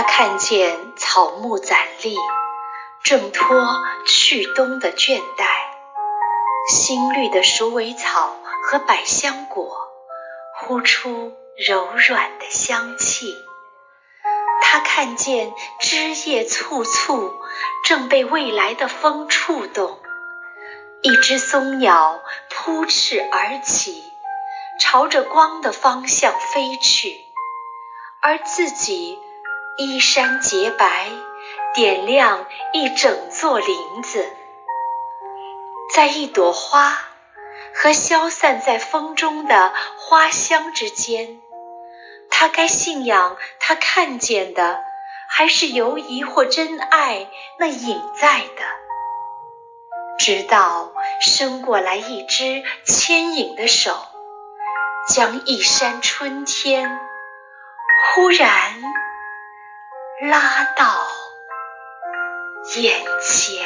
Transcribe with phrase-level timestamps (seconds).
[0.00, 2.16] 他看见草木攒立，
[3.02, 5.44] 挣脱去冬的倦怠，
[6.68, 9.76] 新绿的鼠尾草和百香果
[10.54, 13.34] 呼出柔软的香气。
[14.60, 17.34] 他看见枝叶簇簇，
[17.84, 19.98] 正被未来的风触动。
[21.02, 22.20] 一只松鸟
[22.50, 24.04] 扑翅而起，
[24.80, 27.24] 朝着光的方向飞去，
[28.22, 29.18] 而自己
[29.80, 31.08] 衣衫洁白，
[31.72, 34.28] 点亮一整座林子。
[35.94, 36.98] 在一朵花
[37.76, 41.40] 和消散在风中的花香之间。
[42.28, 44.80] 他该信仰他看见的，
[45.30, 48.62] 还是犹疑或真爱那隐在的？
[50.18, 53.96] 直到伸过来一只牵引的手，
[55.08, 56.98] 将一山春天
[58.16, 58.82] 忽然
[60.20, 61.06] 拉到
[62.74, 63.64] 眼前。